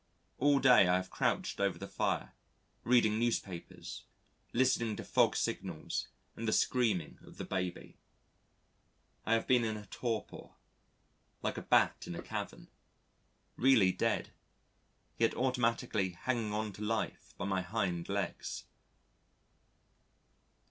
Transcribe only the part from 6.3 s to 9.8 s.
and the screaming of the baby.... I have been in